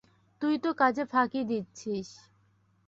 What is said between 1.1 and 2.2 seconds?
ফাঁকি দিচ্ছিস।